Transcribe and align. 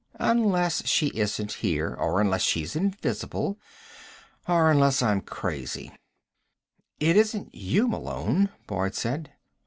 Unless 0.19 0.87
she 0.87 1.09
isn't 1.09 1.51
here. 1.61 1.93
Or 1.93 2.21
unless 2.21 2.41
she's 2.41 2.75
invisible. 2.75 3.59
Or 4.47 4.71
unless 4.71 5.03
I'm 5.03 5.21
crazy." 5.21 5.91
"It 6.99 7.15
isn't 7.15 7.53
you, 7.53 7.87
Malone," 7.87 8.49
Boyd 8.65 8.95
said. 8.95 9.31